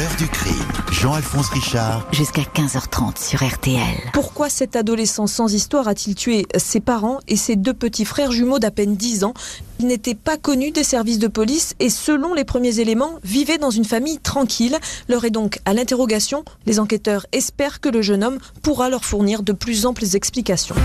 [0.00, 0.54] L'heure du crime.
[0.92, 2.08] Jean-Alphonse Richard.
[2.10, 4.10] Jusqu'à 15h30 sur RTL.
[4.14, 8.58] Pourquoi cet adolescent sans histoire a-t-il tué ses parents et ses deux petits frères jumeaux
[8.58, 9.34] d'à peine 10 ans?
[9.78, 13.68] Il n'était pas connu des services de police et selon les premiers éléments, vivait dans
[13.68, 14.78] une famille tranquille.
[15.10, 16.46] L'heure est donc à l'interrogation.
[16.64, 20.76] Les enquêteurs espèrent que le jeune homme pourra leur fournir de plus amples explications.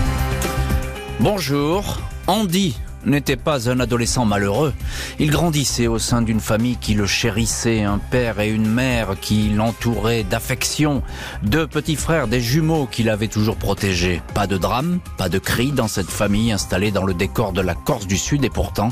[1.20, 2.76] Bonjour, Andy
[3.06, 4.74] n'était pas un adolescent malheureux.
[5.18, 9.48] Il grandissait au sein d'une famille qui le chérissait, un père et une mère qui
[9.48, 11.02] l'entouraient d'affection,
[11.42, 14.20] deux petits frères, des jumeaux qu'il avait toujours protégés.
[14.34, 17.74] Pas de drame, pas de cris dans cette famille installée dans le décor de la
[17.74, 18.90] Corse du Sud et pourtant,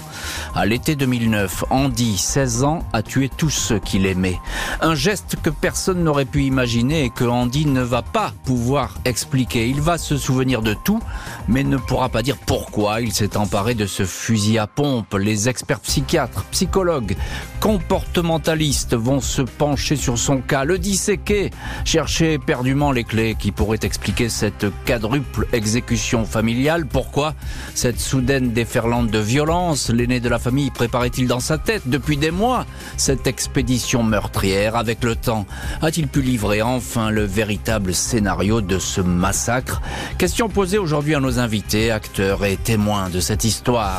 [0.55, 4.39] à l'été 2009, Andy, 16 ans, a tué tous ceux qu'il aimait.
[4.81, 9.69] Un geste que personne n'aurait pu imaginer et que Andy ne va pas pouvoir expliquer.
[9.69, 11.01] Il va se souvenir de tout,
[11.49, 15.15] mais ne pourra pas dire pourquoi il s'est emparé de ce fusil à pompe.
[15.15, 17.17] Les experts psychiatres, psychologues,
[17.61, 21.51] comportementalistes vont se pencher sur son cas, le disséquer,
[21.85, 26.87] chercher éperdument les clés qui pourraient expliquer cette quadruple exécution familiale.
[26.87, 27.35] Pourquoi
[27.75, 29.91] cette soudaine déferlante de violence?
[29.91, 34.77] L'aîné de la famille préparait-il dans sa tête depuis des mois cette expédition meurtrière?
[34.77, 35.47] Avec le temps
[35.83, 39.81] A-t-il pu livrer enfin le véritable scénario de ce massacre?
[40.19, 43.94] Question posée aujourd'hui à nos invités, acteurs et témoins de cette histoire.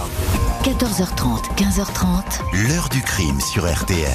[0.64, 2.68] 14h30, 15h30.
[2.68, 4.12] L'heure du crime sur RTL.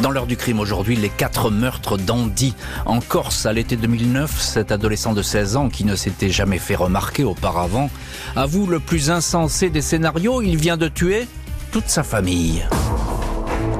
[0.00, 2.54] Dans l'heure du crime aujourd'hui, les quatre meurtres d'Andy.
[2.84, 6.74] En Corse, à l'été 2009, cet adolescent de 16 ans qui ne s'était jamais fait
[6.74, 7.90] remarquer auparavant
[8.34, 11.28] avoue le plus insensé des scénarios, il vient de tuer
[11.70, 12.66] toute sa famille.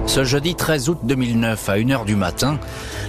[0.07, 2.59] Ce jeudi 13 août 2009, à 1h du matin,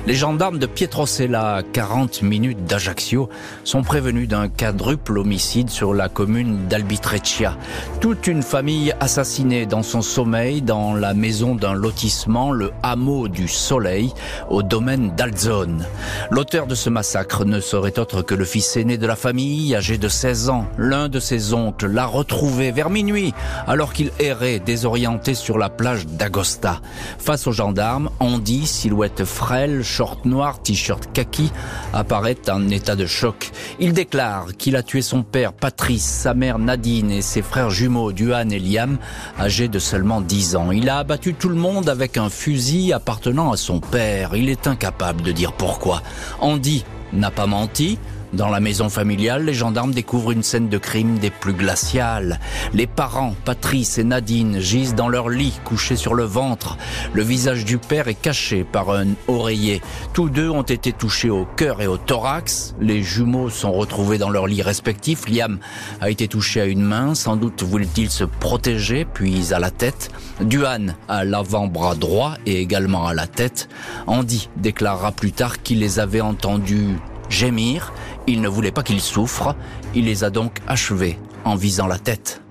[0.09, 3.29] les gendarmes de Pietrocella, à 40 minutes d'Ajaccio,
[3.63, 7.55] sont prévenus d'un quadruple homicide sur la commune d'Albitreccia.
[8.01, 13.47] Toute une famille assassinée dans son sommeil dans la maison d'un lotissement, le hameau du
[13.47, 14.11] Soleil,
[14.49, 15.85] au domaine d'Alzone.
[16.31, 19.99] L'auteur de ce massacre ne serait autre que le fils aîné de la famille, âgé
[19.99, 20.65] de 16 ans.
[20.79, 23.35] L'un de ses oncles l'a retrouvé vers minuit,
[23.67, 26.81] alors qu'il errait désorienté sur la plage d'Agosta.
[27.19, 31.51] Face aux gendarmes, Andy, silhouette frêle, short noir, t-shirt kaki,
[31.91, 33.51] apparaît en état de choc.
[33.81, 38.13] Il déclare qu'il a tué son père Patrice, sa mère Nadine et ses frères jumeaux
[38.13, 38.97] Duane et Liam,
[39.37, 40.71] âgés de seulement 10 ans.
[40.71, 44.37] Il a abattu tout le monde avec un fusil appartenant à son père.
[44.37, 46.01] Il est incapable de dire pourquoi.
[46.39, 47.99] Andy n'a pas menti,
[48.33, 52.39] dans la maison familiale, les gendarmes découvrent une scène de crime des plus glaciales.
[52.73, 56.77] Les parents, Patrice et Nadine, gisent dans leur lit, couchés sur le ventre.
[57.13, 59.81] Le visage du père est caché par un oreiller.
[60.13, 62.75] Tous deux ont été touchés au cœur et au thorax.
[62.79, 65.27] Les jumeaux sont retrouvés dans leur lit respectifs.
[65.27, 65.59] Liam
[65.99, 70.11] a été touché à une main, sans doute voulait-il se protéger, puis à la tête.
[70.41, 73.69] Duane à l'avant-bras droit et également à la tête.
[74.07, 76.95] Andy déclarera plus tard qu'il les avait entendus
[77.29, 77.93] gémir,
[78.29, 79.55] il ne voulait pas qu'ils souffrent,
[79.95, 82.41] il les a donc achevés en visant la tête.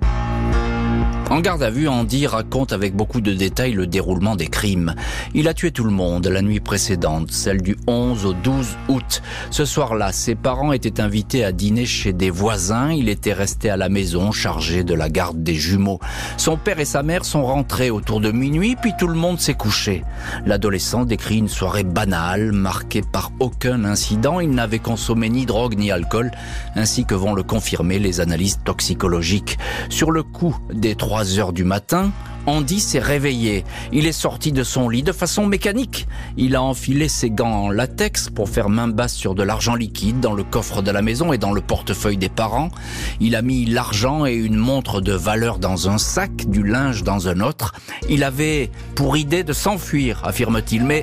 [1.30, 4.94] En garde à vue, Andy raconte avec beaucoup de détails le déroulement des crimes.
[5.34, 9.22] Il a tué tout le monde la nuit précédente, celle du 11 au 12 août.
[9.50, 12.92] Ce soir-là, ses parents étaient invités à dîner chez des voisins.
[12.92, 16.00] Il était resté à la maison chargé de la garde des jumeaux.
[16.38, 19.52] Son père et sa mère sont rentrés autour de minuit, puis tout le monde s'est
[19.52, 20.04] couché.
[20.46, 24.40] L'adolescent décrit une soirée banale, marquée par aucun incident.
[24.40, 26.30] Il n'avait consommé ni drogue ni alcool,
[26.74, 29.58] ainsi que vont le confirmer les analyses toxicologiques.
[29.90, 32.12] Sur le coup des trois 3 heures du matin,
[32.46, 33.64] Andy s'est réveillé.
[33.90, 36.06] Il est sorti de son lit de façon mécanique.
[36.36, 40.20] Il a enfilé ses gants en latex pour faire main basse sur de l'argent liquide
[40.20, 42.70] dans le coffre de la maison et dans le portefeuille des parents.
[43.18, 47.26] Il a mis l'argent et une montre de valeur dans un sac, du linge dans
[47.26, 47.74] un autre.
[48.08, 51.02] Il avait pour idée de s'enfuir, affirme-t-il, mais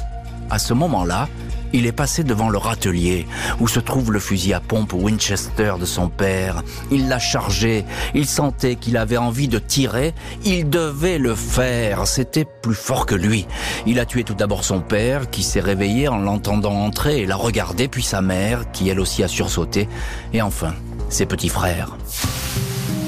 [0.50, 1.28] à ce moment-là,
[1.75, 3.28] il est passé devant le râtelier
[3.59, 6.63] où se trouve le fusil à pompe Winchester de son père.
[6.90, 10.14] Il l'a chargé, il sentait qu'il avait envie de tirer,
[10.46, 13.46] il devait le faire, c'était plus fort que lui.
[13.85, 17.35] Il a tué tout d'abord son père qui s'est réveillé en l'entendant entrer et l'a
[17.35, 19.90] regardé, puis sa mère qui elle aussi a sursauté,
[20.34, 20.73] et enfin
[21.09, 21.97] ses petits frères.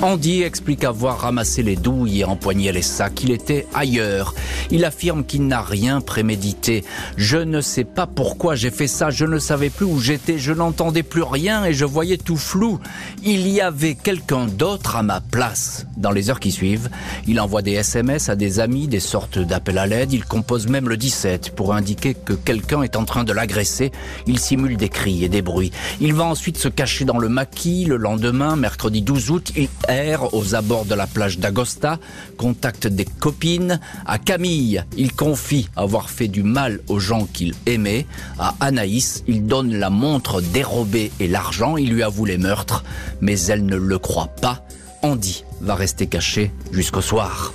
[0.03, 3.23] Andy explique avoir ramassé les douilles et empoigné les sacs.
[3.23, 4.35] Il était ailleurs.
[4.69, 6.83] Il affirme qu'il n'a rien prémédité.
[7.17, 9.09] Je ne sais pas pourquoi j'ai fait ça.
[9.09, 10.37] Je ne savais plus où j'étais.
[10.37, 12.79] Je n'entendais plus rien et je voyais tout flou.
[13.23, 15.87] Il y avait quelqu'un d'autre à ma place.
[15.97, 16.89] Dans les heures qui suivent,
[17.27, 20.13] il envoie des SMS à des amis, des sortes d'appels à l'aide.
[20.13, 23.91] Il compose même le 17 pour indiquer que quelqu'un est en train de l'agresser.
[24.27, 25.71] Il simule des cris et des bruits.
[25.99, 29.51] Il va ensuite se cacher dans le maquis le lendemain, mercredi 12 août.
[29.87, 31.99] Erre aux abords de la plage d'Agosta,
[32.37, 33.79] contacte des copines.
[34.05, 38.05] À Camille, il confie avoir fait du mal aux gens qu'il aimait.
[38.39, 41.77] À Anaïs, il donne la montre dérobée et l'argent.
[41.77, 42.83] Il lui avoue les meurtres,
[43.21, 44.65] mais elle ne le croit pas.
[45.03, 47.53] Andy va rester caché jusqu'au soir.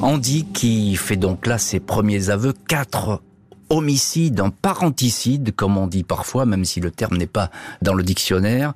[0.00, 3.20] Andy qui fait donc là ses premiers aveux, quatre
[3.68, 7.50] homicide, un parenticide, comme on dit parfois, même si le terme n'est pas
[7.82, 8.74] dans le dictionnaire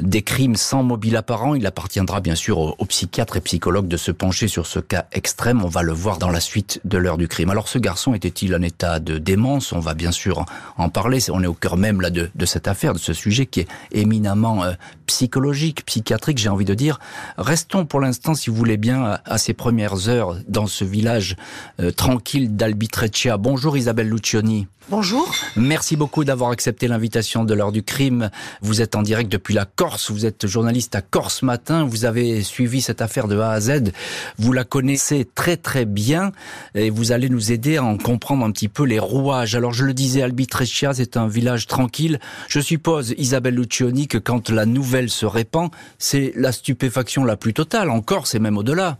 [0.00, 1.54] des crimes sans mobile apparent.
[1.54, 5.62] Il appartiendra bien sûr aux, psychiatres et psychologues de se pencher sur ce cas extrême.
[5.64, 7.50] On va le voir dans la suite de l'heure du crime.
[7.50, 9.72] Alors ce garçon était-il en état de démence?
[9.72, 10.44] On va bien sûr
[10.76, 11.18] en parler.
[11.30, 14.64] On est au cœur même là de, cette affaire, de ce sujet qui est éminemment
[14.64, 14.72] euh,
[15.06, 16.98] psychologique, psychiatrique, j'ai envie de dire.
[17.38, 21.36] Restons pour l'instant, si vous voulez bien, à, ces premières heures dans ce village
[21.80, 23.36] euh, tranquille d'Albitreccia.
[23.36, 24.66] Bonjour Isabelle Lucioni.
[24.90, 25.34] Bonjour.
[25.56, 28.30] Merci beaucoup d'avoir accepté l'invitation de l'heure du crime.
[28.60, 32.42] Vous êtes en direct depuis la Corse, vous êtes journaliste à Corse Matin, vous avez
[32.42, 33.92] suivi cette affaire de A à Z,
[34.38, 36.32] vous la connaissez très très bien
[36.74, 39.54] et vous allez nous aider à en comprendre un petit peu les rouages.
[39.54, 42.20] Alors je le disais, Albitreccia, c'est un village tranquille.
[42.48, 47.54] Je suppose, Isabelle Lucioni, que quand la nouvelle se répand, c'est la stupéfaction la plus
[47.54, 48.98] totale, en Corse et même au-delà.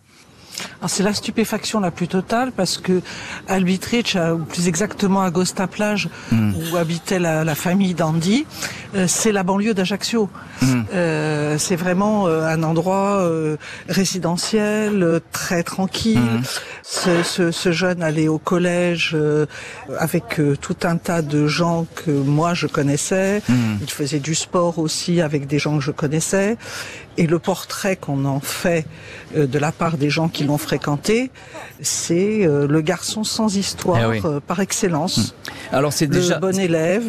[0.87, 3.01] C'est la stupéfaction la plus totale parce que
[3.49, 6.53] Albitrich, ou plus exactement à Gosta Plage, hmm.
[6.55, 8.47] où habitait la, famille d'Andy,
[8.95, 10.29] euh, c'est la banlieue d'Ajaccio.
[10.61, 10.83] Hmm.
[10.93, 13.29] Euh, c'est vraiment euh, un endroit
[13.89, 16.19] résidentiel, très tranquille.
[16.19, 16.43] Hmm.
[16.83, 19.17] Ce, ce, jeune allait au collège
[19.99, 23.43] avec tout un tas de gens que moi je connaissais.
[23.81, 26.57] Il faisait du sport aussi avec des gens que je connaissais.
[27.17, 28.87] Et le portrait qu'on en fait
[29.37, 31.31] euh, de la part des gens qui l'ont fréquenté,
[31.81, 35.19] c'est euh, le garçon sans histoire eh euh, par excellence.
[35.19, 35.64] Hmm.
[35.75, 37.05] Alors c'est déjà le bon élève,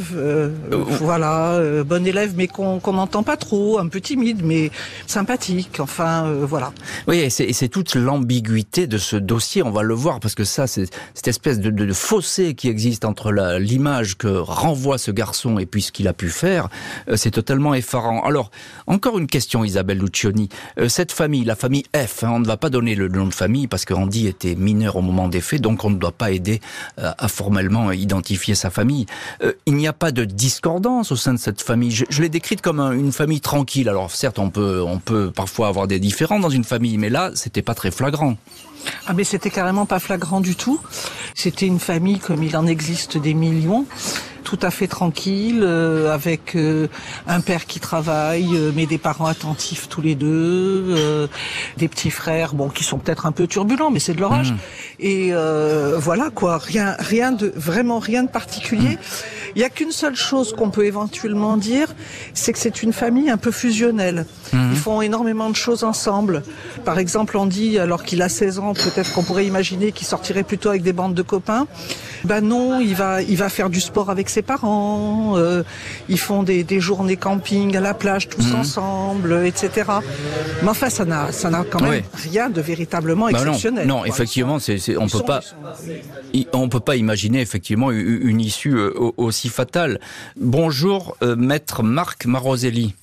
[1.02, 4.72] voilà, bon élève, mais qu'on n'entend pas trop, un peu timide, mais
[5.08, 5.80] sympathique.
[5.80, 6.72] Enfin, voilà.
[7.08, 9.64] Oui, et c'est toute l'ambiguïté de ce dossier.
[9.64, 13.06] On va le voir parce que ça, c'est cette espèce de, de, fossé qui existe
[13.06, 16.70] entre l'image que renvoie ce garçon et puis ce qu'il a pu faire,
[17.16, 18.24] c'est totalement effarant.
[18.24, 18.52] Alors,
[18.88, 19.96] encore une question, Isabelle.
[19.96, 20.50] Lucioni.
[20.80, 23.34] Euh, cette famille, la famille F, hein, on ne va pas donner le nom de
[23.34, 26.32] famille parce que Randy était mineur au moment des faits, donc on ne doit pas
[26.32, 26.62] aider
[27.00, 29.06] euh, à formellement identifier sa famille.
[29.44, 31.92] Euh, il n'y a pas de discordance au sein de cette famille.
[31.92, 33.90] Je, l'ai décrite comme une famille tranquille.
[33.90, 37.32] Alors certes, on peut, on peut parfois avoir des différends dans une famille, mais là,
[37.36, 38.38] c'était pas très flagrant.
[39.08, 40.80] Ah mais c'était carrément pas flagrant du tout.
[41.34, 43.86] C'était une famille comme il en existe des millions
[44.46, 46.88] tout à fait tranquille, euh, avec euh,
[47.28, 51.28] un père qui travaille, euh, mais des parents attentifs tous les deux,
[51.78, 54.52] des petits frères, bon, qui sont peut-être un peu turbulents, mais c'est de leur âge.
[54.52, 54.58] Mmh.
[55.00, 55.34] Et
[55.98, 58.96] voilà quoi, rien, rien de vraiment rien de particulier.
[58.96, 59.56] Mmh.
[59.56, 61.88] Il y a qu'une seule chose qu'on peut éventuellement dire,
[62.34, 64.26] c'est que c'est une famille un peu fusionnelle.
[64.54, 64.75] Mmh.
[64.86, 66.44] Font énormément de choses ensemble.
[66.84, 70.44] Par exemple, on dit, alors qu'il a 16 ans, peut-être qu'on pourrait imaginer qu'il sortirait
[70.44, 71.66] plutôt avec des bandes de copains.
[72.24, 75.38] Ben non, il va, il va faire du sport avec ses parents.
[75.38, 75.64] Euh,
[76.08, 78.60] ils font des, journées camping à la plage tous mhm.
[78.60, 79.90] ensemble, etc.
[80.62, 83.88] Mais enfin, ça n'a, ça n'a quand même rien de véritablement bah exceptionnel.
[83.88, 85.42] non, effectivement, c'est, on peut pas,
[86.54, 90.00] on peut pas imaginer effectivement une issue euh, aussi fatale.
[90.40, 92.94] Bonjour, euh, maître Marc Maroselli.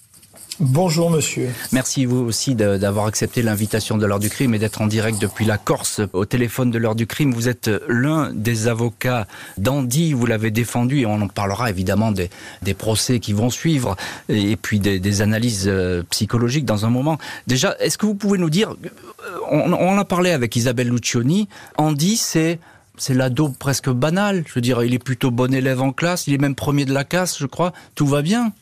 [0.60, 1.48] Bonjour monsieur.
[1.72, 5.44] Merci vous aussi d'avoir accepté l'invitation de l'heure du crime et d'être en direct depuis
[5.44, 7.32] la Corse au téléphone de l'heure du crime.
[7.32, 9.26] Vous êtes l'un des avocats
[9.56, 12.28] d'Andy, vous l'avez défendu et on en parlera évidemment des,
[12.74, 13.96] procès qui vont suivre
[14.28, 17.18] et puis des, analyses euh, psychologiques dans un moment.
[17.46, 21.48] Déjà, est-ce que vous pouvez nous dire, euh, on, on a parlé avec Isabelle Lucioni,
[21.76, 22.58] Andy c'est
[22.98, 24.44] c'est l'ado presque banal.
[24.46, 26.92] Je veux dire, il est plutôt bon élève en classe, il est même premier de
[26.92, 27.72] la classe, je crois.
[27.94, 28.52] Tout va bien?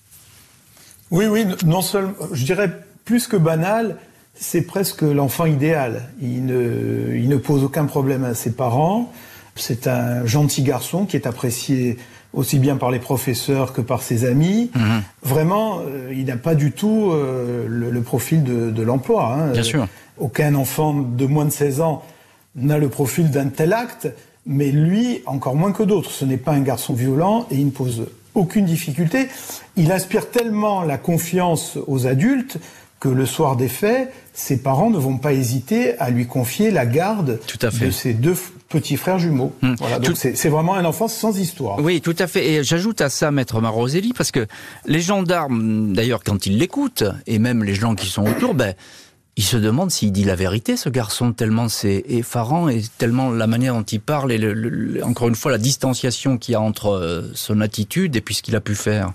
[1.11, 2.71] Oui, oui, non seulement, je dirais
[3.05, 3.97] plus que banal,
[4.35, 6.09] c'est presque l'enfant idéal.
[6.21, 9.13] Il ne, il ne pose aucun problème à ses parents.
[9.57, 11.99] C'est un gentil garçon qui est apprécié
[12.33, 14.71] aussi bien par les professeurs que par ses amis.
[14.75, 15.03] Mhm.
[15.23, 19.35] Vraiment, euh, il n'a pas du tout euh, le, profil de, de l'emploi.
[19.35, 19.53] Hein.
[19.53, 19.89] Bien sûr.
[20.19, 22.05] Aucun enfant de moins de 16 ans
[22.55, 24.09] n'a le profil d'un tel acte,
[24.47, 26.11] mais lui, encore moins que d'autres.
[26.11, 28.07] Ce n'est pas un garçon violent et il ne pose
[28.41, 29.29] aucune difficulté.
[29.77, 32.59] Il inspire tellement la confiance aux adultes
[32.99, 36.85] que le soir des faits, ses parents ne vont pas hésiter à lui confier la
[36.85, 37.41] garde
[37.81, 38.37] de ses deux
[38.69, 39.53] petits frères jumeaux.
[39.63, 39.75] Hmm.
[39.79, 41.79] Voilà, donc c'est vraiment un enfant sans histoire.
[41.81, 42.47] Oui, tout à fait.
[42.47, 44.47] Et j'ajoute à ça, maître Maroselli, parce que
[44.87, 48.75] les gendarmes, d'ailleurs, quand ils l'écoutent, et même les gens qui sont autour, ben,
[49.37, 53.47] il se demande s'il dit la vérité, ce garçon, tellement c'est effarant et tellement la
[53.47, 57.31] manière dont il parle et encore une fois la distanciation qu'il y a entre euh,
[57.35, 59.13] son attitude et puis ce qu'il a pu faire.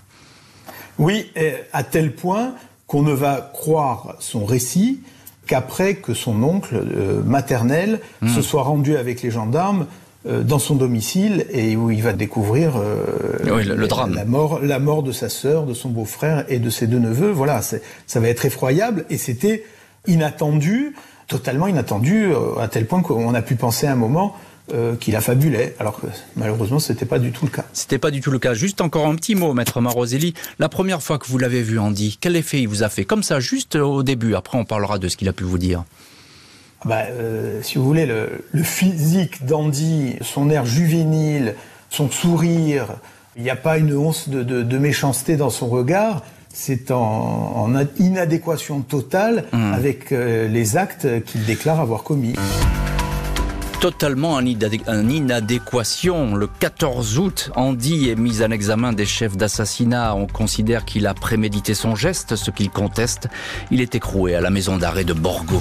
[0.98, 1.30] Oui,
[1.72, 2.54] à tel point
[2.86, 5.00] qu'on ne va croire son récit
[5.46, 8.28] qu'après que son oncle euh, maternel hmm.
[8.28, 9.86] se soit rendu avec les gendarmes
[10.26, 14.14] euh, dans son domicile et où il va découvrir euh, le, drame.
[14.14, 17.30] La, mort, la mort de sa sœur, de son beau-frère et de ses deux neveux.
[17.30, 19.64] Voilà, ça va être effroyable et c'était
[20.06, 20.94] inattendu,
[21.26, 22.28] totalement inattendu,
[22.60, 24.36] à tel point qu'on a pu penser à un moment
[24.74, 27.64] euh, qu'il a fabulé, alors que malheureusement c'était pas du tout le cas.
[27.72, 28.52] C'était pas du tout le cas.
[28.52, 30.34] Juste encore un petit mot, maître Maroselli.
[30.58, 33.04] La première fois que vous l'avez vu, Andy, quel effet il vous a fait?
[33.04, 34.34] Comme ça, juste au début.
[34.34, 35.84] Après, on parlera de ce qu'il a pu vous dire.
[36.80, 41.54] Ah bah, euh, si vous voulez, le, physique d'Andy, son air juvénile,
[41.88, 42.96] son sourire,
[43.36, 46.24] il n'y a pas une once de, méchanceté dans son regard.
[46.58, 49.72] C'est en, inadéquation totale mmh.
[49.74, 52.34] avec euh, les actes qu'il déclare avoir commis
[53.78, 56.34] totalement en, inadéquation.
[56.34, 60.14] Le 14 août, Andy est mis en examen des chefs d'assassinat.
[60.14, 63.28] On considère qu'il a prémédité son geste, ce qu'il conteste.
[63.70, 65.60] Il est écroué à la maison d'arrêt de Borgo.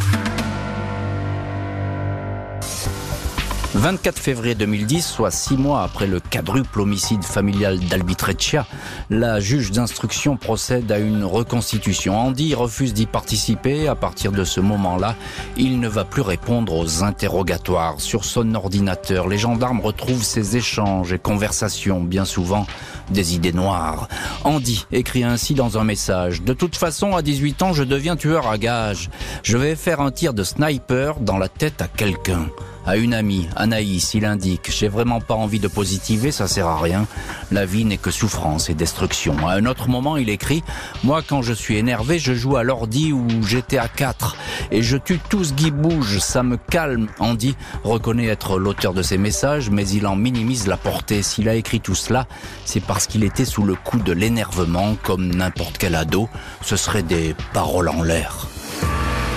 [3.75, 8.65] 24 février 2010, soit six mois après le quadruple homicide familial d'Albitreccia,
[9.09, 12.17] la juge d'instruction procède à une reconstitution.
[12.17, 13.89] Andy refuse d'y participer.
[13.89, 15.15] À partir de ce moment-là,
[15.57, 17.99] il ne va plus répondre aux interrogatoires.
[17.99, 22.65] Sur son ordinateur, les gendarmes retrouvent ses échanges et conversations, bien souvent
[23.09, 24.07] des idées noires.
[24.45, 28.47] Andy écrit ainsi dans un message De toute façon, à 18 ans, je deviens tueur
[28.47, 29.09] à gage.
[29.43, 32.47] Je vais faire un tir de sniper dans la tête à quelqu'un.
[32.87, 36.79] À une amie, Anaïs, il indique J'ai vraiment pas envie de positiver, ça sert à
[36.79, 37.07] rien.
[37.51, 39.47] La vie n'est que souffrance et destruction.
[39.47, 40.63] À un autre moment, il écrit
[41.03, 44.37] Moi, quand je suis énervé, je joue à l'ordi ou j'étais à 4
[44.71, 46.19] et je tue tout ce qui bouge.
[46.19, 47.07] Ça me calme.
[47.19, 51.23] Andy reconnaît être l'auteur de ces messages, mais il en minimise la portée.
[51.23, 52.27] S'il a écrit tout cela,
[52.65, 56.29] c'est parce qu'il était sous le coup de l'énervement, comme n'importe quel ado.
[56.61, 58.47] Ce serait des paroles en l'air.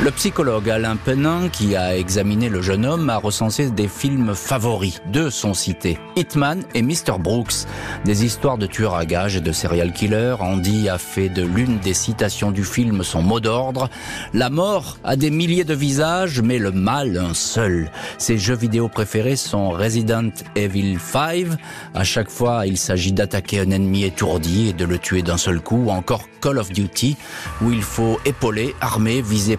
[0.05, 5.03] Le psychologue Alain Penin, qui a examiné le jeune homme, a recensé des films favoris.
[5.07, 5.99] Deux sont cités.
[6.15, 7.19] Hitman et Mr.
[7.19, 7.67] Brooks.
[8.05, 10.37] Des histoires de tueurs à gages et de serial killers.
[10.39, 13.91] Andy a fait de l'une des citations du film son mot d'ordre.
[14.35, 17.91] La mort a des milliers de visages, mais le mal un seul.
[18.19, 21.49] Ses jeux vidéo préférés sont Resident Evil 5.
[21.95, 25.61] À chaque fois, il s'agit d'attaquer un ennemi étourdi et de le tuer d'un seul
[25.61, 25.89] coup.
[25.89, 27.17] Encore Call of Duty,
[27.63, 29.57] où il faut épauler, armer, viser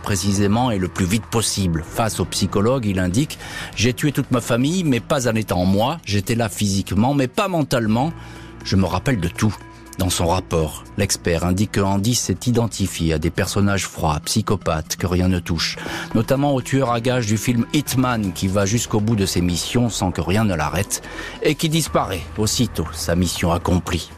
[0.72, 1.84] et le plus vite possible.
[1.88, 3.40] Face au psychologue, il indique
[3.76, 5.98] J'ai tué toute ma famille, mais pas en étant moi.
[6.06, 8.14] J'étais là physiquement, mais pas mentalement.
[8.64, 9.56] Je me rappelle de tout.
[9.98, 15.08] Dans son rapport, l'expert indique que Andy s'est identifié à des personnages froids, psychopathes, que
[15.08, 15.76] rien ne touche,
[16.16, 19.90] notamment au tueur à gages du film Hitman qui va jusqu'au bout de ses missions
[19.90, 21.02] sans que rien ne l'arrête
[21.44, 24.10] et qui disparaît aussitôt sa mission accomplie.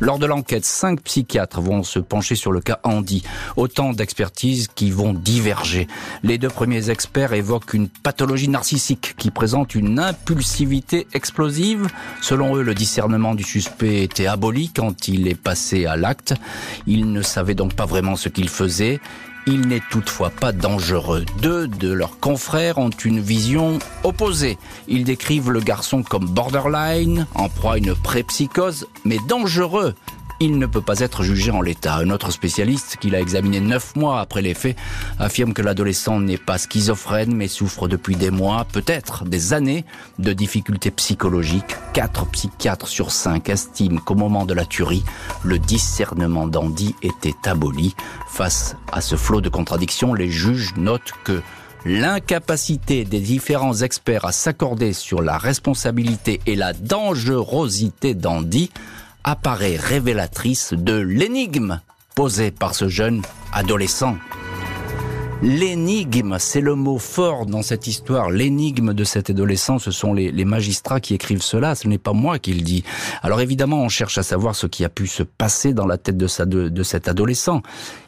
[0.00, 3.22] Lors de l'enquête, cinq psychiatres vont se pencher sur le cas Andy.
[3.56, 5.88] Autant d'expertises qui vont diverger.
[6.22, 11.86] Les deux premiers experts évoquent une pathologie narcissique qui présente une impulsivité explosive.
[12.22, 16.32] Selon eux, le discernement du suspect était aboli quand il est passé à l'acte.
[16.86, 19.00] Il ne savait donc pas vraiment ce qu'il faisait.
[19.46, 21.24] Il n'est toutefois pas dangereux.
[21.40, 24.58] Deux de leurs confrères ont une vision opposée.
[24.86, 29.94] Ils décrivent le garçon comme borderline, en proie à une prépsychose, mais dangereux
[30.40, 31.96] il ne peut pas être jugé en l'état.
[31.96, 34.76] Un autre spécialiste, qui l'a examiné neuf mois après les faits,
[35.18, 39.84] affirme que l'adolescent n'est pas schizophrène, mais souffre depuis des mois, peut-être des années,
[40.18, 41.76] de difficultés psychologiques.
[41.92, 45.04] Quatre psychiatres sur cinq estiment qu'au moment de la tuerie,
[45.44, 47.94] le discernement d'Andy était aboli.
[48.26, 51.42] Face à ce flot de contradictions, les juges notent que
[51.84, 58.70] l'incapacité des différents experts à s'accorder sur la responsabilité et la dangerosité d'Andy
[59.24, 61.80] apparaît révélatrice de l'énigme
[62.14, 63.22] posée par ce jeune
[63.52, 64.16] adolescent.
[65.42, 68.28] L'énigme, c'est le mot fort dans cette histoire.
[68.28, 71.74] L'énigme de cet adolescent, ce sont les, magistrats qui écrivent cela.
[71.74, 72.84] Ce n'est pas moi qui le dis.
[73.22, 76.18] Alors évidemment, on cherche à savoir ce qui a pu se passer dans la tête
[76.18, 77.62] de, cet adolescent.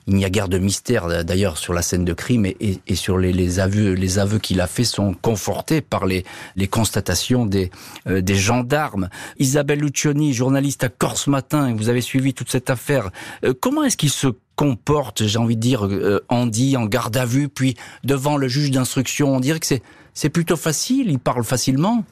[0.06, 3.60] Il n'y a guère de mystère d'ailleurs sur la scène de crime et, sur les,
[3.60, 3.94] aveux.
[3.94, 6.24] Les aveux qu'il a faits sont confortés par les,
[6.70, 7.70] constatations des,
[8.08, 9.08] euh, des gendarmes.
[9.38, 13.10] Isabelle Lucioni, journaliste à Corse Matin, vous avez suivi toute cette affaire.
[13.42, 14.28] Euh, comment est-ce qu'il se
[14.62, 18.70] comporte, j'ai envie de dire, euh, Andy en garde à vue, puis devant le juge
[18.70, 19.82] d'instruction On dirait que c'est,
[20.14, 22.04] c'est plutôt facile, il parle facilement.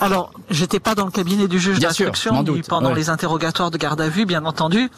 [0.00, 4.08] Alors, j'étais pas dans le cabinet du juge d'instruction pendant les interrogatoires de garde à
[4.08, 4.90] vue, bien entendu,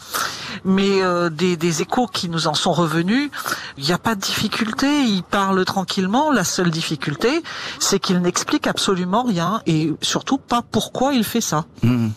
[0.65, 3.29] mais euh, des, des, échos qui nous en sont revenus,
[3.77, 6.31] il n'y a pas de difficulté, il parle tranquillement.
[6.31, 7.41] La seule difficulté,
[7.79, 11.65] c'est qu'il n'explique absolument rien et surtout pas pourquoi il fait ça.
[11.83, 12.09] Mmh.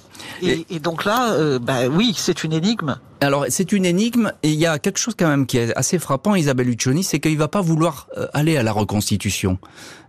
[0.43, 4.51] Et, et, donc là, euh, bah oui, c'est une énigme Alors c'est une énigme et
[4.51, 7.39] il y a quelque chose quand même qui est assez frappant, Isabelle Lucioni, c'est qu'il
[7.39, 9.59] va pas vouloir euh, aller à la reconstitution.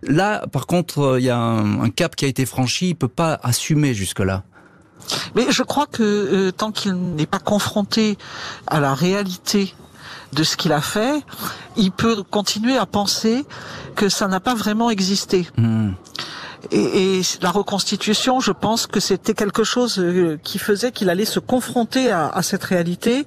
[0.02, 3.08] Là, par contre, euh, il y a un, cap qui a été franchi, il peut
[3.08, 4.44] pas assumer jusque-là.
[5.34, 8.18] Mais je crois que euh, tant qu'il n'est pas confronté
[8.66, 9.74] à la réalité
[10.32, 11.22] de ce qu'il a fait,
[11.76, 13.44] il peut continuer à penser
[13.94, 15.48] que ça n'a pas vraiment existé.
[15.56, 15.92] Hmm.
[16.70, 21.38] Et, la reconstitution, je pense que c'était quelque chose euh, qui faisait qu'il allait se
[21.38, 23.26] confronter à, cette réalité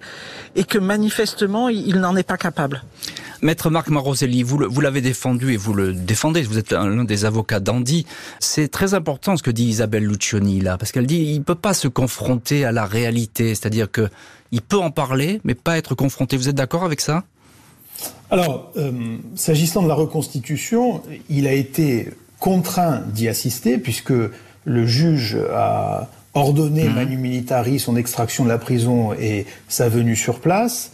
[0.55, 2.83] et que manifestement, il, n'en est pas capable.
[3.41, 7.59] Maître Marc Maroselli, vous, l'avez défendu et vous le défendez, vous êtes l'un des avocats
[7.59, 8.05] d'Andy.
[8.39, 11.73] C'est très important ce que dit Isabelle Lucioni là, parce qu'elle dit il peut pas
[11.73, 14.09] se confronter à la réalité, c'est-à-dire que
[14.51, 16.37] il peut en parler, mais pas être confronté.
[16.37, 17.25] Vous êtes d'accord avec ça?
[18.29, 22.09] Alors, euh, s'agissant de la reconstitution, il a été
[22.39, 24.13] contraint d'y assister puisque
[24.65, 26.93] le juge a ordonné mmh.
[26.93, 30.91] manu militari son extraction de la prison et sa venue sur place.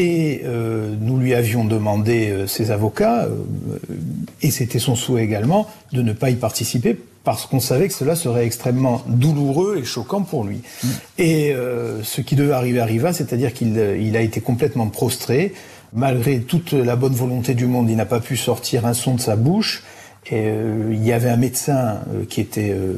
[0.00, 3.34] Et euh, nous lui avions demandé, euh, ses avocats, euh,
[4.40, 8.16] et c'était son souhait également, de ne pas y participer parce qu'on savait que cela
[8.16, 10.62] serait extrêmement douloureux et choquant pour lui.
[10.82, 10.88] Mmh.
[11.18, 11.54] Et
[12.02, 15.52] ce qui devait arriver arriva, c'est-à-dire qu'il il a été complètement prostré.
[15.92, 19.20] Malgré toute la bonne volonté du monde, il n'a pas pu sortir un son de
[19.20, 19.82] sa bouche.
[20.26, 22.94] Et, euh, il y avait un médecin euh, qui était euh,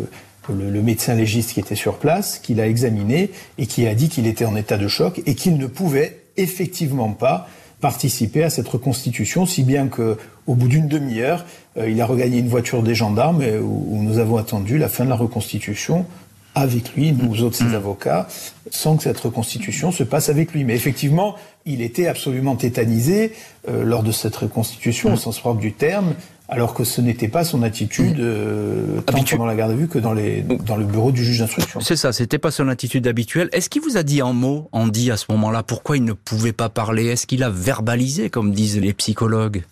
[0.51, 4.27] le, médecin légiste qui était sur place, qui l'a examiné et qui a dit qu'il
[4.27, 7.49] était en état de choc et qu'il ne pouvait effectivement pas
[7.81, 11.45] participer à cette reconstitution, si bien que au bout d'une demi-heure,
[11.77, 15.17] il a regagné une voiture des gendarmes où, nous avons attendu la fin de la
[15.17, 16.07] reconstitution
[16.55, 17.75] avec lui, nous autres ses mmh.
[17.75, 18.29] avocats,
[18.71, 20.65] sans que cette reconstitution se passe avec lui.
[20.65, 21.35] Mais effectivement,
[21.65, 23.33] il était absolument tétanisé
[23.67, 25.17] lors de cette reconstitution, au mmh.
[25.17, 26.15] sens propre du terme
[26.53, 29.99] alors que ce n'était pas son attitude euh, tant pendant la garde à vue que
[29.99, 31.81] dans, les, dans le bureau du juge d'instruction.
[31.81, 33.49] C'est ça, c'était pas son attitude habituelle.
[33.53, 36.53] Est-ce qu'il vous a dit en mots, Andy, à ce moment-là, pourquoi il ne pouvait
[36.53, 37.07] pas parler?
[37.07, 39.63] Est-ce qu'il a verbalisé, comme disent les psychologues?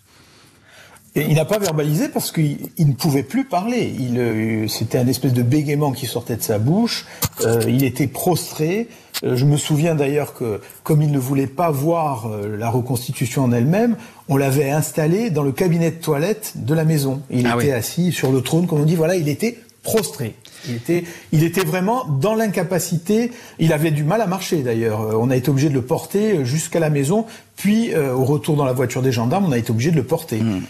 [1.15, 3.93] Il n'a pas verbalisé parce qu'il ne pouvait plus parler.
[3.99, 7.05] Il, euh, c'était un espèce de bégaiement qui sortait de sa bouche.
[7.41, 8.87] Euh, il était prostré.
[9.23, 13.51] Euh, je me souviens d'ailleurs que, comme il ne voulait pas voir la reconstitution en
[13.51, 13.97] elle-même,
[14.29, 17.21] on l'avait installé dans le cabinet de toilette de la maison.
[17.29, 18.95] Il ah était assis sur le trône, comme on dit.
[18.95, 20.35] Voilà, il était prostré.
[20.67, 23.31] Il était, il était vraiment dans l'incapacité.
[23.59, 25.01] Il avait du mal à marcher d'ailleurs.
[25.01, 27.25] Euh, on a été obligé de le porter euh, jusqu'à la maison.
[27.55, 30.03] Puis, euh, au retour dans la voiture des gendarmes, on a été obligé de le
[30.03, 30.41] porter.
[30.41, 30.61] Hmm.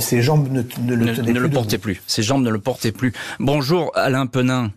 [0.00, 0.62] ses jambes ne,
[0.94, 2.00] le ne, le portaient plus.
[2.06, 3.12] Ses jambes ne le portaient plus.
[3.40, 4.70] Bonjour Alain Penin.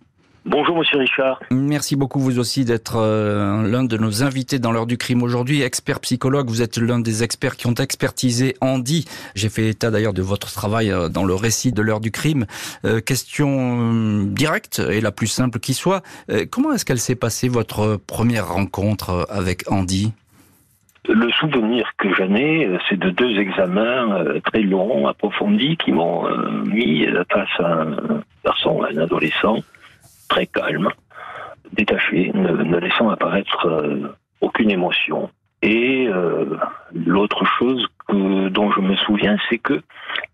[0.47, 1.39] Bonjour Monsieur Richard.
[1.49, 5.63] Merci beaucoup vous aussi d'être euh, l'un de nos invités dans l'heure du crime aujourd'hui.
[5.63, 9.05] Expert psychologue, vous êtes l'un des experts qui ont expertisé Andy.
[9.33, 12.45] J'ai fait état d'ailleurs de votre travail euh, dans le récit de l'heure du crime.
[12.85, 16.03] Euh, question directe et la plus simple qui soit.
[16.51, 20.13] comment est-ce qu'elle s'est passée votre première rencontre avec Andy?
[21.09, 26.27] Le souvenir que j'en ai, c'est de deux examens très longs, approfondis, qui m'ont
[26.65, 29.57] mis face à un garçon, un adolescent,
[30.27, 30.89] très calme,
[31.73, 35.29] détaché, ne, laissant apparaître euh, aucune émotion.
[35.61, 36.57] Et euh,
[36.93, 39.81] l'autre chose que, dont je me souviens, c'est que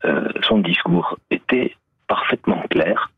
[0.06, 1.76] euh, son discours était
[2.08, 3.12] parfaitement clair,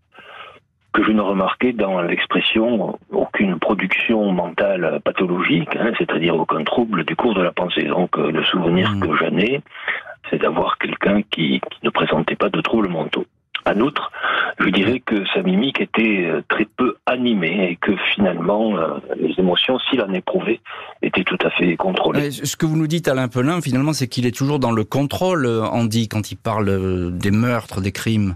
[0.92, 7.16] que je ne remarquais dans l'expression aucune production mentale pathologique, hein, c'est-à-dire aucun trouble du
[7.16, 7.86] cours de la pensée.
[7.86, 9.00] Donc le souvenir mmh.
[9.00, 9.62] que j'en ai,
[10.30, 13.26] c'est d'avoir quelqu'un qui, qui ne présentait pas de troubles mentaux.
[13.66, 14.12] En outre,
[14.60, 19.34] je dirais que sa mimique était euh, très peu animée et que finalement, euh, les
[19.38, 20.60] émotions, s'il en éprouvait,
[21.02, 22.32] étaient tout à fait contrôlées.
[22.32, 25.46] Ce que vous nous dites, Alain Pelin, finalement, c'est qu'il est toujours dans le contrôle,
[25.46, 28.36] euh, Andy, quand il parle des meurtres, des crimes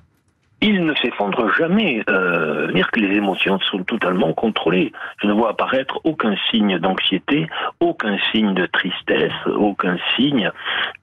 [0.62, 2.04] il ne s'effondre jamais.
[2.10, 4.92] Euh, dire que les émotions sont totalement contrôlées.
[5.22, 7.48] Je ne vois apparaître aucun signe d'anxiété,
[7.80, 10.52] aucun signe de tristesse, aucun signe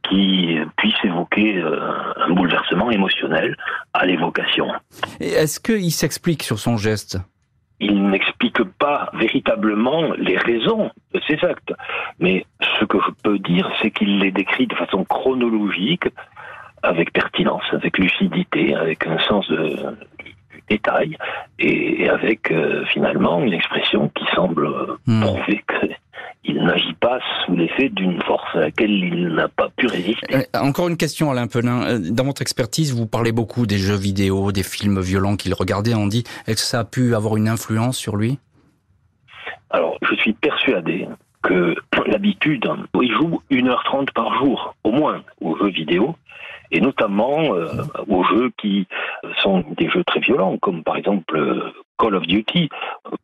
[0.09, 1.79] qui puisse évoquer euh,
[2.27, 3.57] un bouleversement émotionnel
[3.93, 4.69] à l'évocation.
[5.21, 7.19] Est-ce qu'il s'explique sur son geste?
[7.81, 11.73] Il n'explique pas véritablement les raisons de ses actes.
[12.19, 12.47] Mais
[12.79, 16.09] ce que je peux dire, c'est qu'il les décrit de façon chronologique,
[16.85, 19.97] avec pertinence, avec lucidité, avec un sens de,
[20.69, 21.17] détail
[21.59, 24.69] et, avec euh, finalement une expression qui semble
[25.07, 25.21] hmm.
[25.23, 25.65] prouver
[26.47, 30.35] qu'il n'agit pas sous l'effet d'une force à laquelle il n'a pas pu résister.
[30.35, 31.83] Euh, encore une question, Alain Pelin.
[31.83, 35.95] Euh, dans votre expertise, vous parlez beaucoup des jeux vidéo, des films violents qu'il regardait.
[35.95, 38.39] On dit, est-ce que ça a pu avoir une influence sur lui?
[39.71, 41.09] Alors, je suis persuadé
[41.43, 41.75] que
[42.07, 42.67] l'habitude,
[43.01, 46.17] il joue 1h30 par jour, au moins, aux jeux vidéo
[46.71, 47.69] et notamment euh,
[48.09, 48.87] aux jeux qui
[49.39, 52.69] sont des jeux très violents, comme par exemple euh, Call of Duty.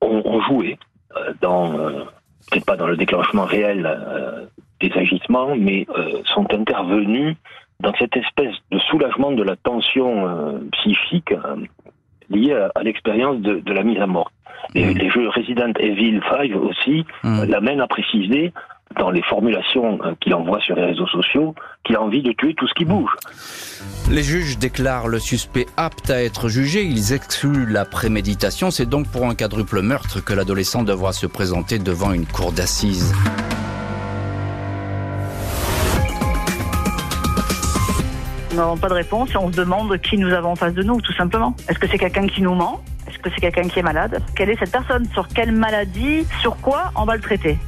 [0.01, 0.79] On, jouait
[1.17, 1.73] euh, dans
[2.51, 3.89] peut-être pas dans le déclenchement réel
[4.81, 5.87] des agissements, mais
[6.25, 7.37] sont intervenus
[7.81, 11.35] dans cette espèce de soulagement de la tension psychique
[12.31, 14.33] liée à, l'expérience de, la mise à mort.
[14.75, 14.99] Et mmh.
[14.99, 17.45] les jeux Resident Evil 5 aussi mmh.
[17.45, 18.53] l'amènent à préciser
[18.99, 22.67] dans les formulations qu'il envoie sur les réseaux sociaux qu'il a envie de tuer tout
[22.67, 23.11] ce qui bouge.
[24.11, 26.85] Les juges déclarent le suspect apte à être jugé.
[26.85, 28.71] Ils excluent la préméditation.
[28.71, 33.15] C'est donc pour un quadruple meurtre que l'adolescent devra se présenter devant une cour d'assises.
[38.51, 40.83] Nous n'avons pas de réponse et on se demande qui nous avons en face de
[40.83, 41.55] nous, tout simplement.
[41.69, 42.83] Est-ce que c'est quelqu'un qui nous ment?
[43.21, 45.07] Que c'est quelqu'un qui est malade Quelle est cette personne?
[45.13, 46.27] Sur quelle maladie?
[46.41, 47.59] Sur quoi on va le traiter?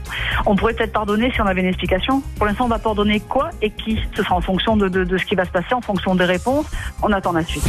[0.47, 2.23] On pourrait peut-être pardonner si on avait une explication.
[2.37, 3.99] Pour l'instant, on va pardonner quoi et qui?
[4.17, 6.67] Ce sera en fonction de, de ce qui va se passer, en fonction des réponses.
[7.03, 7.69] On attend la suite.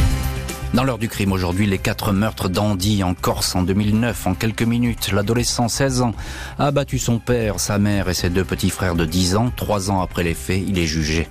[0.74, 4.26] Dans l'heure du crime aujourd'hui, les quatre meurtres d'Andy en Corse en 2009.
[4.26, 6.14] En quelques minutes, l'adolescent 16 ans
[6.58, 9.52] a abattu son père, sa mère et ses deux petits frères de 10 ans.
[9.54, 11.28] Trois ans après les faits, il est jugé.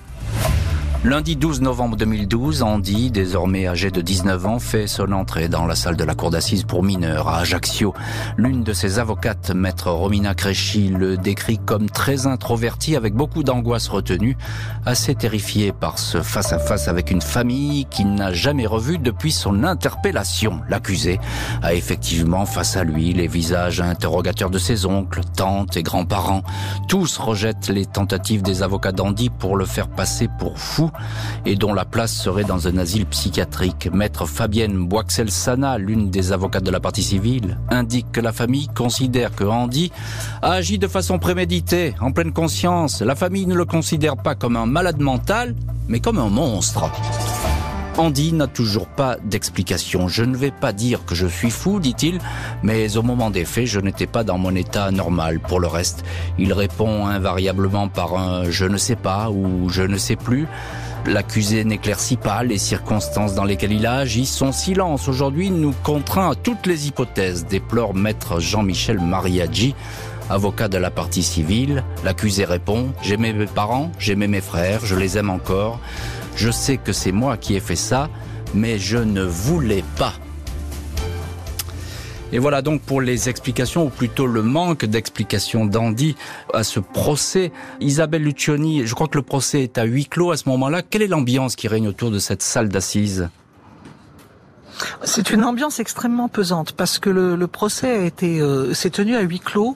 [1.06, 5.76] Lundi 12 novembre 2012, Andy, désormais âgé de 19 ans, fait son entrée dans la
[5.76, 7.94] salle de la cour d'assises pour mineurs à Ajaccio.
[8.38, 13.90] L'une de ses avocates, maître Romina Cresci, le décrit comme très introverti avec beaucoup d'angoisse
[13.90, 14.38] retenue,
[14.86, 20.62] assez terrifié par ce face-à-face avec une famille qu'il n'a jamais revue depuis son interpellation.
[20.70, 21.20] L'accusé
[21.64, 26.44] a effectivement face à lui les visages interrogateurs de ses oncles, tantes et grands-parents.
[26.88, 30.92] Tous rejettent les tentatives des avocats d'Andy pour le faire passer pour fou
[31.46, 33.90] et dont la place serait dans un asile psychiatrique.
[33.94, 39.36] Maître Fabienne Boixel-Sana, l'une des avocates de la partie civile, indique que la famille considère
[39.36, 39.92] que Andy
[40.42, 43.02] a agi de façon préméditée, en pleine conscience.
[43.02, 45.56] La famille ne le considère pas comme un malade mental,
[45.88, 46.90] mais comme un monstre.
[47.98, 50.08] Andy n'a toujours pas d'explication.
[50.08, 52.20] Je ne vais pas dire que je suis fou, dit-il,
[52.64, 55.40] mais au moment des faits, je n'étais pas dans mon état normal.
[55.40, 56.04] Pour le reste,
[56.40, 60.48] il répond invariablement par un je ne sais pas ou je ne sais plus.
[61.06, 64.26] L'accusé n'éclaircit pas les circonstances dans lesquelles il a agi.
[64.26, 69.76] Son silence aujourd'hui nous contraint à toutes les hypothèses, déplore maître Jean-Michel Mariaggi,
[70.30, 71.84] avocat de la partie civile.
[72.04, 75.80] L'accusé répond J'aimais mes parents, j'aimais mes frères, je les aime encore.
[76.36, 78.10] Je sais que c'est moi qui ai fait ça,
[78.54, 80.14] mais je ne voulais pas.
[82.32, 86.16] Et voilà donc pour les explications, ou plutôt le manque d'explications d'Andy
[86.52, 87.52] à ce procès.
[87.80, 90.82] Isabelle Lucioni, je crois que le procès est à huis clos à ce moment-là.
[90.82, 93.30] Quelle est l'ambiance qui règne autour de cette salle d'assises?
[95.04, 99.22] C'est une ambiance extrêmement pesante parce que le, procès a été euh, s'est tenu à
[99.22, 99.76] huis clos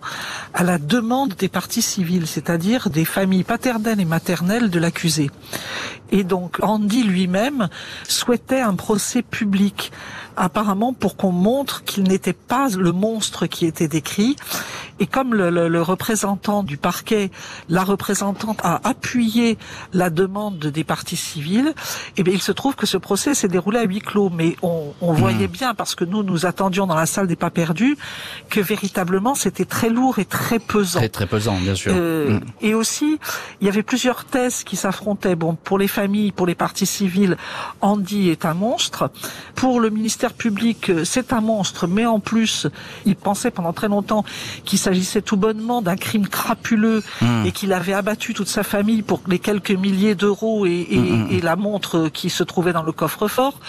[0.53, 5.29] à la demande des parties civiles, c'est-à-dire des familles paternelles et maternelles de l'accusé.
[6.11, 7.69] Et donc Andy lui-même
[8.07, 9.91] souhaitait un procès public
[10.37, 14.35] apparemment pour qu'on montre qu'il n'était pas le monstre qui était décrit.
[14.99, 17.31] Et comme le, le, représentant du parquet,
[17.69, 19.57] la représentante a appuyé
[19.93, 21.73] la demande des parties civiles,
[22.17, 24.29] eh bien il se trouve que ce procès s'est déroulé à huis clos.
[24.29, 25.17] Mais on, on hmm.
[25.17, 27.97] voyait bien, parce que nous nous attendions dans la salle des pas perdus,
[28.49, 30.99] que véritablement c'était très lourd et très pesant.
[30.99, 31.93] Très très pesant, bien sûr.
[31.95, 32.41] Euh, hmm.
[32.61, 33.19] Et aussi,
[33.61, 35.35] il y avait plusieurs thèses qui s'affrontaient.
[35.35, 37.37] Bon, pour les familles, pour les parties civiles,
[37.81, 39.11] Andy est un monstre.
[39.55, 42.67] Pour le ministère public, c'est un monstre, mais en plus,
[43.05, 44.23] il pensait pendant très longtemps
[44.65, 47.45] qu'il s'agissait tout bonnement d'un crime crapuleux hmm.
[47.45, 50.87] et qu'il avait abattu toute sa famille pour les quelques milliers d'euros et,
[51.31, 53.59] et, la montre qui se trouvait dans le coffre-fort.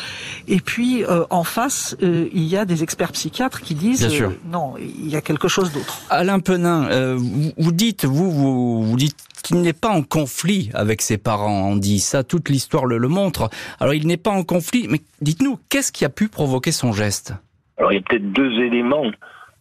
[0.46, 4.08] Et puis, euh, en face, euh, il y a des experts psychiatres qui disent
[4.50, 6.00] non, il y a quelque chose d'autre.
[6.10, 11.18] Alain Penin, vous, dites, vous, vous, vous dites qu'il n'est pas en conflit avec ses
[11.18, 11.70] parents.
[11.70, 13.48] On dit ça, toute l'histoire le, le montre.
[13.80, 17.34] Alors il n'est pas en conflit, mais dites-nous, qu'est-ce qui a pu provoquer son geste?
[17.78, 19.10] Alors il y a peut-être deux éléments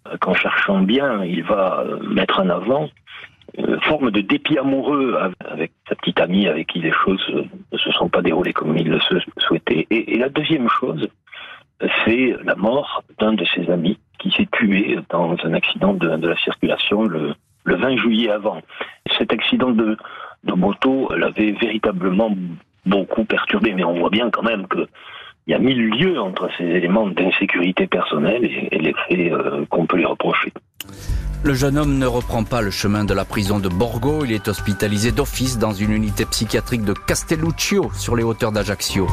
[0.08, 2.90] euh, qu'en cherchant bien, il va euh, mettre en avant.
[3.58, 7.78] Une forme de dépit amoureux avec sa petite amie avec qui les choses euh, ne
[7.78, 9.00] se sont pas déroulées comme il le
[9.38, 9.88] souhaitait.
[9.90, 11.08] Et, la deuxième chose,
[12.06, 16.38] c'est la mort d'un de ses amis qui s'est tué dans un accident de, la
[16.38, 18.62] circulation le, le 20 juillet avant.
[19.18, 19.98] Cet accident de,
[20.44, 22.36] moto l'avait véritablement
[22.86, 24.88] beaucoup perturbé, mais on voit bien quand même que
[25.46, 29.86] il y a mille lieux entre ces éléments d'insécurité personnelle et, les faits euh, qu'on
[29.86, 30.52] peut lui reprocher.
[31.44, 34.26] Le jeune homme ne reprend pas le chemin de la prison de Borgo.
[34.26, 39.08] Il est hospitalisé d'office dans une unité psychiatrique de Castelluccio, sur les hauteurs d'Ajaccio.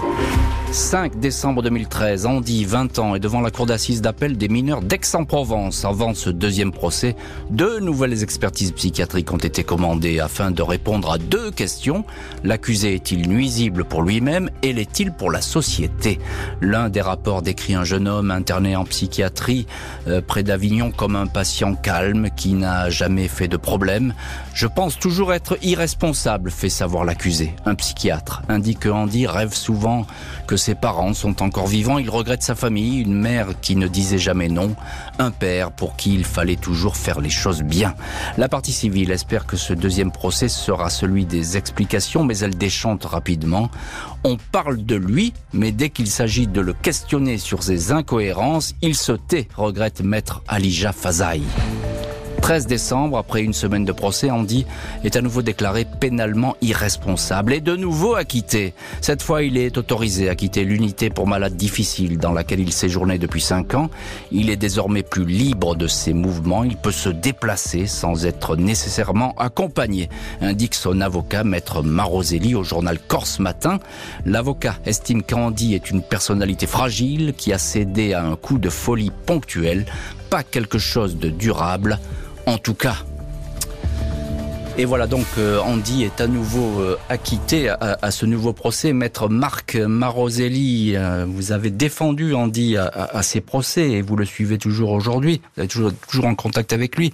[0.72, 5.84] 5 décembre 2013, Andy, 20 ans, est devant la cour d'assises d'appel des mineurs d'Aix-en-Provence.
[5.84, 7.14] Avant ce deuxième procès,
[7.50, 12.04] deux nouvelles expertises psychiatriques ont été commandées afin de répondre à deux questions.
[12.42, 14.50] L'accusé est-il nuisible pour lui-même?
[14.62, 16.18] Et l'est-il pour la société?
[16.60, 19.68] L'un des rapports décrit un jeune homme interné en psychiatrie
[20.08, 24.12] euh, près d'Avignon comme un patient calme qui n'a jamais fait de problème.
[24.52, 27.56] Je pense toujours être irresponsable, fait savoir l'accusé.
[27.64, 30.06] Un psychiatre indique que Andy rêve souvent
[30.46, 34.18] que ses parents sont encore vivants, il regrette sa famille, une mère qui ne disait
[34.18, 34.76] jamais non,
[35.18, 37.94] un père pour qui il fallait toujours faire les choses bien.
[38.36, 43.04] La partie civile espère que ce deuxième procès sera celui des explications, mais elle déchante
[43.04, 43.70] rapidement.
[44.26, 48.94] On parle de lui, mais dès qu'il s'agit de le questionner sur ses incohérences, il
[48.94, 51.42] se tait, regrette maître Alija Fazaï.
[52.44, 54.66] 13 décembre, après une semaine de procès, Andy
[55.02, 58.74] est à nouveau déclaré pénalement irresponsable et de nouveau acquitté.
[59.00, 63.16] Cette fois, il est autorisé à quitter l'unité pour malades difficiles dans laquelle il séjournait
[63.16, 63.88] depuis 5 ans.
[64.30, 66.64] Il est désormais plus libre de ses mouvements.
[66.64, 70.10] Il peut se déplacer sans être nécessairement accompagné,
[70.42, 73.78] indique son avocat, maître Maroselli, au journal Corse Matin.
[74.26, 79.12] L'avocat estime qu'Andy est une personnalité fragile qui a cédé à un coup de folie
[79.24, 79.86] ponctuel,
[80.28, 81.98] pas quelque chose de durable
[82.46, 82.96] en tout cas.
[84.76, 88.92] Et voilà donc euh, Andy est à nouveau euh, acquitté à, ce nouveau procès.
[88.92, 94.58] Maître Marc Maroselli, euh, vous avez défendu Andy à, ces procès et vous le suivez
[94.58, 95.40] toujours aujourd'hui.
[95.56, 95.92] Vous êtes toujours,
[96.24, 97.12] en contact avec lui.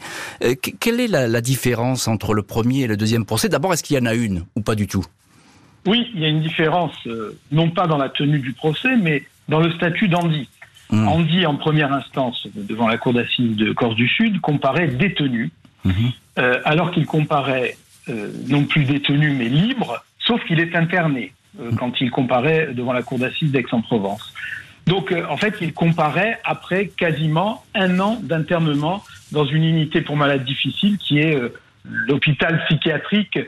[0.81, 3.51] quelle est la, la, différence entre le premier et le deuxième procès?
[3.51, 5.05] D'abord, est-ce qu'il y en a une ou pas du tout?
[5.87, 6.95] Oui, il y a une différence,
[7.53, 10.49] non pas dans la tenue du procès, mais dans le statut d'Andy.
[10.93, 11.09] Mmh.
[11.09, 15.53] Andy, en première instance, devant la cour d'assises de Corse du Sud, comparait détenu,
[15.85, 15.91] mmh.
[16.39, 17.77] euh, alors qu'il comparait
[18.09, 21.77] euh, non plus détenu mais libre, sauf qu'il est interné euh, mmh.
[21.77, 24.35] quand il comparait devant la cour d'assises d'Aix-en-Provence.
[24.87, 30.45] Donc, en fait, il comparait après quasiment un an d'internement dans une unité pour malades
[30.45, 31.39] difficiles qui est
[31.85, 33.39] l'hôpital psychiatrique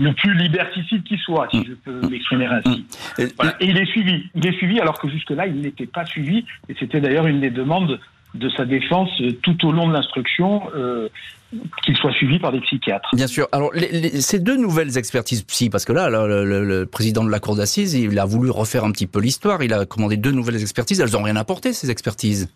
[0.00, 1.64] le plus liberticide qui soit, si mm.
[1.68, 2.84] je peux m'exprimer ainsi.
[3.18, 3.22] Mm.
[3.60, 4.24] Et il est suivi.
[4.34, 6.44] Il est suivi alors que jusque-là, il n'était pas suivi.
[6.68, 8.00] Et c'était d'ailleurs une des demandes
[8.34, 10.62] de sa défense euh, tout au long de l'instruction.
[10.74, 11.08] Euh,
[11.84, 13.08] qu'il soit suivi par des psychiatres.
[13.12, 13.48] Bien sûr.
[13.50, 13.72] Alors,
[14.20, 18.16] ces deux nouvelles expertises psy, parce que là, le, président de la cour d'assises, il
[18.18, 19.60] a voulu refaire un petit peu l'histoire.
[19.62, 21.00] Il a commandé deux nouvelles expertises.
[21.00, 22.48] Elles n'ont rien apporté, ces expertises.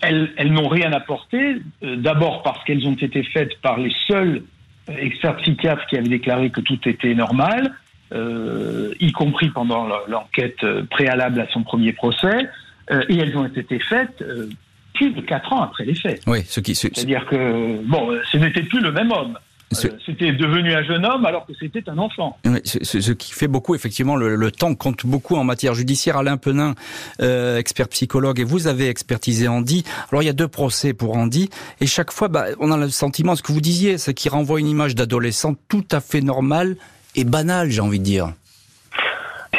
[0.00, 1.56] Elles, n'ont rien apporté.
[1.82, 4.42] Euh, d'abord parce qu'elles ont été faites par les seuls
[4.88, 7.72] experts psychiatres qui avaient déclaré que tout était normal,
[8.12, 12.48] euh, y compris pendant l'enquête préalable à son premier procès,
[12.90, 14.48] euh, et elles ont été faites euh,
[14.92, 16.20] plus de quatre ans après les faits.
[16.26, 19.38] Oui, ce qui, c'est-à-dire que bon, ce n'était plus le même homme.
[19.84, 22.38] Euh, c'était devenu un jeune homme alors que c'était un enfant.
[22.64, 26.16] ce, qui fait beaucoup, effectivement, le, temps compte beaucoup en matière judiciaire.
[26.16, 26.74] Alain Penin,
[27.20, 29.84] euh, expert psychologue, et vous avez expertisé Andy.
[30.10, 31.48] Alors il y a deux procès pour Andy,
[31.80, 34.60] et chaque fois, bah, on a le sentiment, ce que vous disiez, c'est qu'il renvoie
[34.60, 36.76] une image d'adolescent tout à fait normale
[37.16, 38.32] et banale, j'ai envie de dire.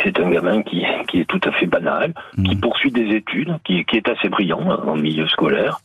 [0.03, 2.59] C'est un gamin qui, qui est tout à fait banal, qui mmh.
[2.59, 5.79] poursuit des études, qui, qui est assez brillant hein, en milieu scolaire,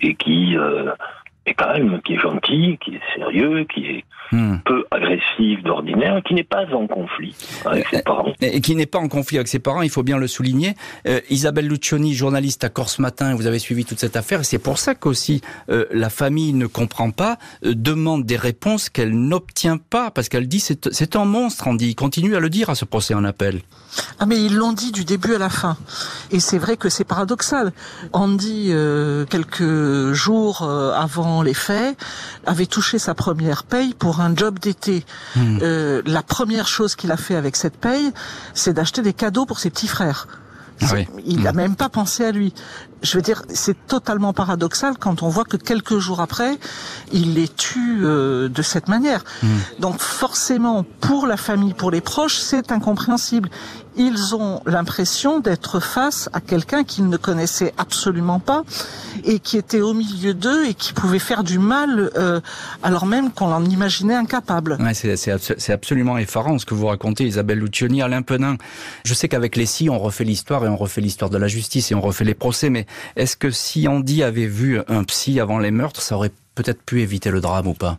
[0.00, 0.56] et qui...
[0.56, 0.92] Euh,
[1.46, 4.56] est quand même, qui est gentil, qui est sérieux, qui est hmm.
[4.64, 8.32] peu agressif d'ordinaire, qui n'est pas en conflit avec ses parents.
[8.42, 10.74] Et qui n'est pas en conflit avec ses parents, il faut bien le souligner.
[11.08, 14.58] Euh, Isabelle Lucioni, journaliste à Corse Matin, vous avez suivi toute cette affaire, et c'est
[14.58, 19.78] pour ça qu'aussi euh, la famille ne comprend pas, euh, demande des réponses qu'elle n'obtient
[19.78, 21.88] pas, parce qu'elle dit c'est un monstre, Andy.
[21.90, 23.60] Il continue à le dire à ce procès en appel.
[24.18, 25.76] Ah mais ils l'ont dit du début à la fin.
[26.30, 27.72] Et c'est vrai que c'est paradoxal.
[28.12, 28.72] Andy,
[29.28, 31.96] quelques jours avant les faits,
[32.46, 35.04] avait touché sa première paye pour un job d'été.
[35.36, 35.58] Hmm.
[35.62, 38.12] Euh, la première chose qu'il a fait avec cette paye,
[38.54, 40.26] c'est d'acheter des cadeaux pour ses petits frères.
[40.82, 40.94] Ah
[41.26, 41.56] il n'a hmm.
[41.56, 42.54] même pas pensé à lui.
[43.02, 46.58] Je veux dire, c'est totalement paradoxal quand on voit que quelques jours après,
[47.12, 49.24] il les tue euh, de cette manière.
[49.42, 49.48] Hmm.
[49.78, 53.50] Donc forcément, pour la famille, pour les proches, c'est incompréhensible
[54.00, 58.62] ils ont l'impression d'être face à quelqu'un qu'ils ne connaissaient absolument pas
[59.24, 62.40] et qui était au milieu d'eux et qui pouvait faire du mal euh,
[62.82, 64.78] alors même qu'on en imaginait incapable.
[64.80, 68.56] Ouais, c'est absolument effarant ce que vous racontez, Isabelle Lucioni, Alain Penin.
[69.04, 71.92] Je sais qu'avec les si, on refait l'histoire et on refait l'histoire de la justice
[71.92, 72.86] et on refait les procès, mais
[73.16, 77.02] est-ce que si Andy avait vu un psy avant les meurtres, ça aurait peut-être pu
[77.02, 77.98] éviter le drame ou pas?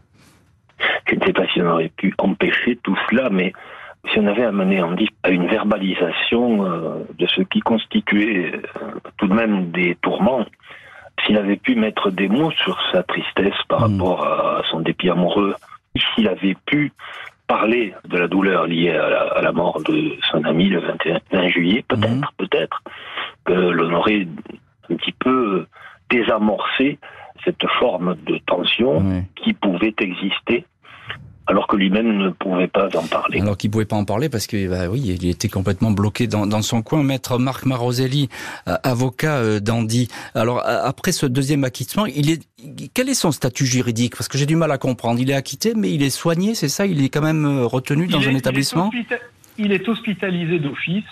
[1.05, 3.53] Je ne sais pas si on aurait pu empêcher tout cela, mais
[4.09, 9.27] si on avait amené Andy à une verbalisation euh, de ce qui constituait euh, tout
[9.27, 10.45] de même des tourments,
[11.23, 14.01] s'il avait pu mettre des mots sur sa tristesse par hmm.
[14.01, 15.55] rapport à son dépit amoureux,
[16.15, 16.91] s'il avait pu
[17.51, 22.09] parlé de la douleur liée à la, mort de son ami le 21 juillet, peut-être,
[22.09, 22.25] mhm.
[22.37, 22.81] peut-être,
[23.43, 24.25] que l'on aurait
[24.89, 25.65] un petit peu
[26.09, 26.97] désamorcé
[27.43, 29.03] cette forme de tension
[29.35, 30.65] qui pouvait exister
[31.47, 33.41] alors que lui-même ne pouvait pas en parler.
[33.41, 36.27] Alors qu'il ne pouvait pas en parler parce que, bah oui, il était complètement bloqué
[36.27, 37.04] dans, son coin.
[37.04, 38.30] Maître Marc Maroselli,
[38.67, 40.08] euh, avocat euh, d'Andy.
[40.36, 42.47] Alors, après ce deuxième acquittement, il est,
[42.93, 44.15] quel est son statut juridique?
[44.15, 45.19] Parce que j'ai du mal à comprendre.
[45.19, 46.86] Il est acquitté, mais il est soigné, c'est ça?
[46.86, 48.91] Il est quand même euh, retenu dans un établissement?
[49.58, 51.04] il est, hospitalisé d'office,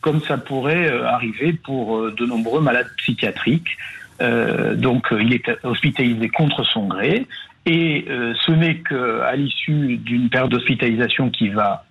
[0.00, 3.78] comme ça pourrait arriver pour de nombreux malades psychiatriques.
[4.20, 7.26] donc, il est hospitalisé contre son gré.
[7.66, 11.84] Et euh, ce n'est qu'à l'issue d'une période d'hospitalisation qui va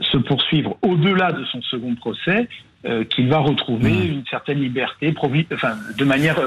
[0.00, 2.48] se poursuivre au-delà de son second procès
[2.86, 4.12] euh, qu'il va retrouver mmh.
[4.12, 5.14] une certaine liberté,
[5.52, 6.40] enfin, de manière,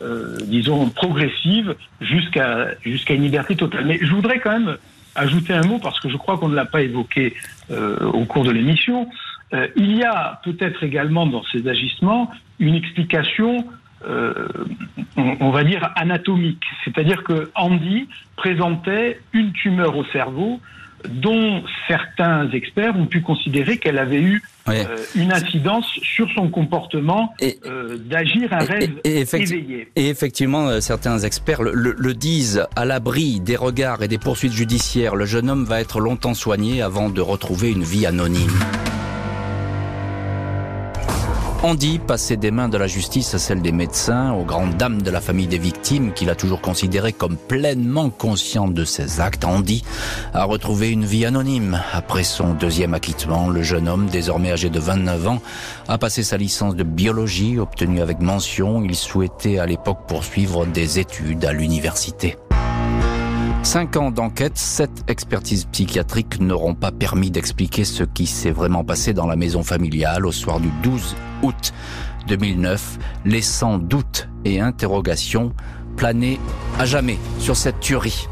[0.00, 3.84] euh, disons, progressive jusqu'à jusqu'à une liberté totale.
[3.84, 4.76] Mais je voudrais quand même
[5.14, 7.34] ajouter un mot parce que je crois qu'on ne l'a pas évoqué
[7.70, 9.10] au cours de l'émission.
[9.76, 13.66] il y a peut-être également dans ces agissements une explication
[14.06, 14.48] euh,
[15.16, 16.62] on, va dire, anatomique.
[16.84, 20.60] C'est-à-dire que Andy présentait une tumeur au cerveau
[21.08, 24.84] dont certains experts ont pu considérer qu'elle avait eu euh,
[25.16, 27.34] une incidence sur son comportement
[27.66, 29.88] euh, d'agir un rêve éveillé.
[29.96, 35.26] Et effectivement, certains experts le, disent, à l'abri des regards et des poursuites judiciaires, le
[35.26, 38.52] jeune homme va être longtemps soigné avant de retrouver une vie anonyme.
[41.64, 45.10] Andy passait des mains de la justice à celles des médecins, aux grandes dames de
[45.12, 49.44] la famille des victimes, qu'il a toujours considéré comme pleinement conscient de ses actes.
[49.44, 49.84] Andy
[50.34, 51.80] a retrouvé une vie anonyme.
[51.92, 55.42] Après son deuxième acquittement, le jeune homme, désormais âgé de 29 ans,
[55.86, 58.82] a passé sa licence de biologie, obtenue avec mention.
[58.82, 62.36] Il souhaitait à l'époque poursuivre des études à l'université.
[63.62, 69.14] Cinq ans d'enquête, sept expertises psychiatriques n'auront pas permis d'expliquer ce qui s'est vraiment passé
[69.14, 71.72] dans la maison familiale au soir du 12 août
[72.26, 75.52] 2009, laissant doute et interrogations
[75.96, 76.40] planer
[76.78, 78.26] à jamais sur cette tuerie.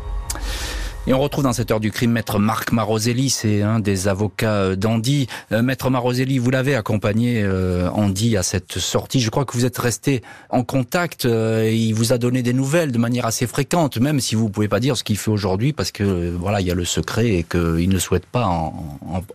[1.10, 4.54] Et on retrouve dans cette heure du crime Maître Marc Maroselli, c'est un des avocats
[4.54, 5.26] euh, d'Andy.
[5.50, 9.18] Euh, Maître Maroselli, vous l'avez accompagné, euh, Andy, à cette sortie.
[9.18, 11.24] Je crois que vous êtes resté en contact.
[11.24, 14.52] et il vous a donné des nouvelles de manière assez fréquente, même si vous ne
[14.52, 17.26] pouvez pas dire ce qu'il fait aujourd'hui, parce que voilà, il y a le secret
[17.26, 18.72] et qu'il ne souhaite pas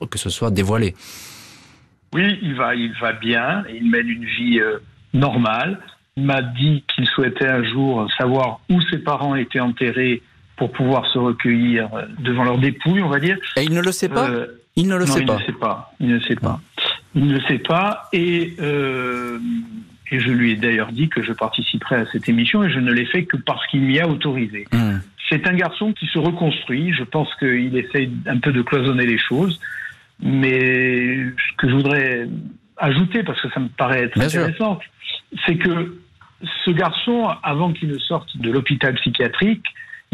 [0.09, 0.95] que ce soit dévoilé.
[2.13, 3.65] Oui, il va, il va bien.
[3.67, 4.61] Il mène une vie
[5.13, 5.81] normale.
[6.15, 10.21] Il m'a dit qu'il souhaitait un jour savoir où ses parents étaient enterrés
[10.57, 11.89] pour pouvoir se recueillir
[12.19, 13.37] devant leur dépouille, on va dire.
[13.57, 15.37] Et il ne le sait pas euh, Il ne le sait il pas.
[15.37, 15.93] Ne sait pas.
[15.99, 16.61] Il ne sait pas.
[17.13, 18.09] Il ne sait pas.
[18.13, 19.39] Et, euh,
[20.11, 22.91] et je lui ai d'ailleurs dit que je participerai à cette émission et je ne
[22.91, 24.65] l'ai fait que parce qu'il m'y a autorisé.
[24.71, 24.99] Hmm.
[25.29, 26.93] C'est un garçon qui se reconstruit.
[26.93, 29.59] Je pense qu'il essaye un peu de cloisonner les choses.
[30.21, 32.27] Mais ce que je voudrais
[32.77, 34.79] ajouter, parce que ça me paraît être intéressant,
[35.45, 35.97] c'est que
[36.65, 39.65] ce garçon, avant qu'il ne sorte de l'hôpital psychiatrique,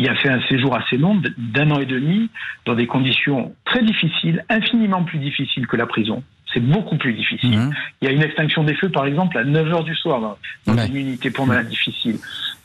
[0.02, 2.32] il a fait un séjour assez long, d'un an et demi,
[2.66, 6.24] dans des conditions très difficiles, infiniment plus difficiles que la prison.
[6.52, 7.56] C'est beaucoup plus difficile.
[7.56, 7.72] Mhm.
[8.02, 10.20] Il y a une extinction des feux, par exemple, à 9 h du soir,
[10.66, 12.18] dans, une unité pour malades difficiles.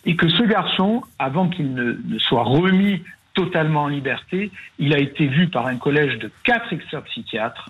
[0.06, 3.02] Et que ce garçon, avant qu'il ne, soit remis
[3.34, 7.68] totalement en liberté, il a été vu par un collège de quatre experts psychiatres,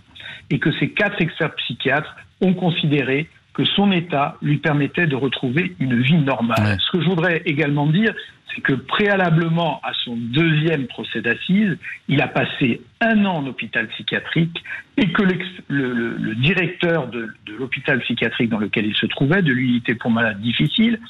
[0.48, 5.74] et que ces quatre experts psychiatres ont considéré que son état lui permettait de retrouver
[5.80, 6.76] une vie normale.
[6.78, 8.14] Ce que je voudrais également dire,
[8.54, 13.88] c'est que préalablement à son deuxième procès d'assises, il a passé un an en hôpital
[13.88, 14.62] psychiatrique
[14.98, 15.22] et que
[15.68, 21.00] le, directeur de, l'hôpital psychiatrique dans lequel il se trouvait, de l'unité pour malades difficiles,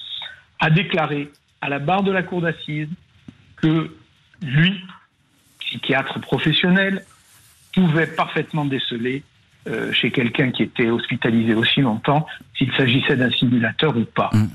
[0.60, 2.88] a déclaré à la barre de la cour d'assises
[3.56, 3.90] que
[4.40, 4.84] lui,
[5.58, 7.02] psychiatre professionnel,
[7.74, 9.24] pouvait parfaitement déceler
[9.68, 12.26] euh, chez quelqu'un qui était hospitalisé aussi longtemps
[12.56, 14.30] s'il s'agissait d'un simulateur ou pas.
[14.32, 14.48] Mmh.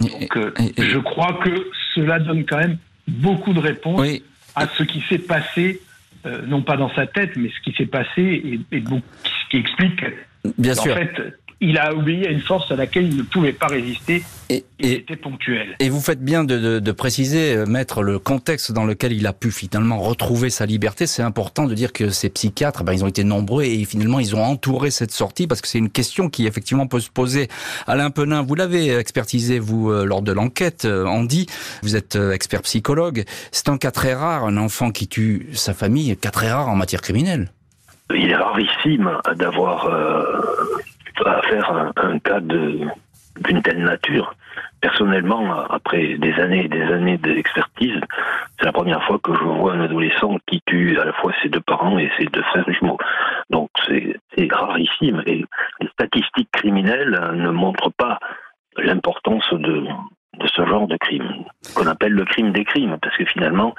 [0.00, 4.20] Donc, euh, je crois que cela donne quand même beaucoup de réponses
[4.54, 5.80] à ce qui s'est passé,
[6.26, 9.56] euh, non pas dans sa tête, mais ce qui s'est passé et, et ce qui
[9.56, 10.04] explique
[10.58, 13.66] Bien en fait il a obéi à une force à laquelle il ne pouvait pas
[13.66, 14.22] résister.
[14.48, 15.76] Et, il était ponctuel.
[15.78, 19.50] Et vous faites bien de, préciser, euh, mettre le contexte dans lequel il a pu
[19.50, 21.06] finalement retrouver sa liberté.
[21.06, 24.34] C'est important de dire que ces psychiatres, ben, ils ont été nombreux et finalement ils
[24.34, 27.48] ont entouré cette sortie parce que c'est une question qui effectivement peut se poser.
[27.86, 30.86] Alain Penin, vous l'avez expertisé vous euh, lors de l'enquête.
[30.86, 31.46] Euh, Andy,
[31.82, 33.24] vous êtes expert psychologue.
[33.52, 36.76] C'est un cas très rare, un enfant qui tue sa famille, cas très rare en
[36.76, 37.52] matière criminelle.
[38.12, 39.88] Il est rarissime d'avoir
[41.26, 44.34] à faire un, cas d'une telle nature.
[44.80, 48.00] personnellement, après des années et des années d'expertise,
[48.58, 51.48] c'est la première fois que je vois un adolescent qui tue à la fois ses
[51.48, 52.98] deux parents et ses deux frères jumeaux.
[53.50, 54.16] Donc c'est
[54.50, 55.22] rarissime.
[55.26, 55.44] Et
[55.80, 58.18] les statistiques criminelles ne montrent pas
[58.76, 59.86] l'importance de,
[60.38, 61.44] de ce genre de crime,
[61.74, 63.74] qu'on appelle le crime des crimes, parce que finalement,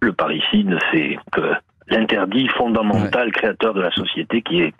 [0.00, 1.54] le parricide, c'est que
[1.88, 4.72] l'interdit fondamental créateur de la société qui est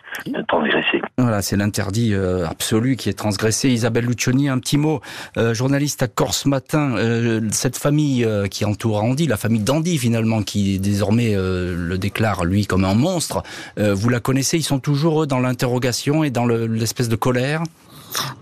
[0.47, 1.01] transgressé.
[1.17, 3.69] Voilà, c'est l'interdit euh, absolu qui est transgressé.
[3.69, 5.01] Isabelle Lucioni, un petit mot,
[5.37, 10.41] euh, journaliste à Corse Matin, euh, cette famille qui entoure Andy, la famille d'Andy finalement,
[10.41, 13.43] qui désormais le déclare lui comme un monstre,
[13.77, 17.63] vous la connaissez, ils sont toujours dans l'interrogation et dans l'espèce de colère?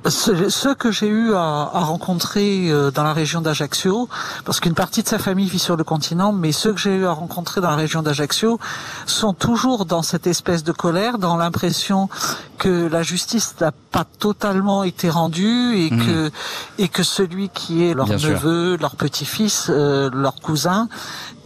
[0.09, 4.09] Ceux que j'ai eu à, rencontrer euh, dans la région d'Ajaccio,
[4.45, 7.05] parce qu'une partie de sa famille vit sur le continent, mais ceux que j'ai eu
[7.05, 8.59] à rencontrer dans la région d'Ajaccio
[9.05, 12.09] sont toujours dans cette espèce de colère, dans l'impression
[12.57, 16.05] que la justice n'a pas totalement été rendue et mmh.
[16.05, 16.31] que
[16.77, 20.87] et que celui qui est leur neveu, leur petit-fils, euh, leur cousin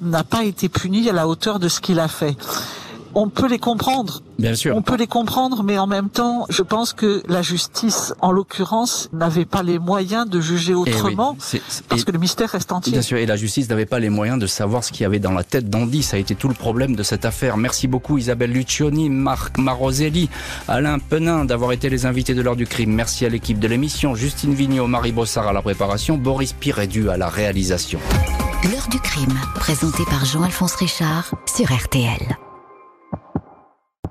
[0.01, 2.37] n'a pas été puni à la hauteur de ce qu'il a fait
[3.15, 4.21] on peut les comprendre.
[4.39, 4.75] Bien sûr.
[4.75, 9.09] On peut les comprendre, mais en même temps, je pense que la justice, en l'occurrence,
[9.11, 11.35] n'avait pas les moyens de juger eh autrement,
[11.89, 12.91] parce que le mystère reste entier.
[12.91, 15.19] Bien sûr, et la justice n'avait pas les moyens de savoir ce qu'il y avait
[15.19, 16.03] dans la tête d'Andy.
[16.03, 17.57] Ça a été tout le problème de cette affaire.
[17.57, 20.29] Merci beaucoup Isabelle Lucioni, Marc Maroselli,
[20.67, 22.93] Alain Penin d'avoir été les invités de l'heure du crime.
[22.93, 27.17] Merci à l'équipe de l'émission, Justine Vignot, Marie Bossard à la préparation, Boris Pirédu à
[27.17, 27.99] la réalisation.
[28.63, 32.37] L'heure du crime, présenté par Jean-Alphonse Richard sur RTL.